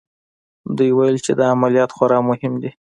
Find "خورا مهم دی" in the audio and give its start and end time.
1.95-2.69